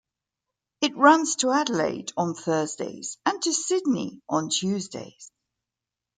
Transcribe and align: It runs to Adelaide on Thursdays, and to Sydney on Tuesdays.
It 0.81 0.97
runs 0.97 1.35
to 1.35 1.51
Adelaide 1.51 2.11
on 2.17 2.33
Thursdays, 2.33 3.19
and 3.23 3.39
to 3.43 3.53
Sydney 3.53 4.19
on 4.27 4.49
Tuesdays. 4.49 5.31